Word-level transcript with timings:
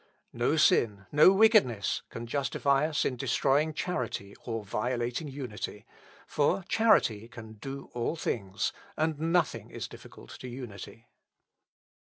No 0.33 0.55
sin, 0.55 1.05
no 1.11 1.31
wickedness, 1.31 2.01
can 2.09 2.25
justify 2.25 2.87
us 2.87 3.05
in 3.05 3.17
destroying 3.17 3.71
charity 3.75 4.33
or 4.45 4.63
violating 4.65 5.27
unity; 5.27 5.85
for 6.25 6.63
charity 6.67 7.27
can 7.27 7.53
do 7.61 7.91
all 7.93 8.15
things, 8.15 8.73
and 8.97 9.19
nothing 9.19 9.69
is 9.69 9.87
difficult 9.87 10.31
to 10.39 10.47
unity." 10.47 11.05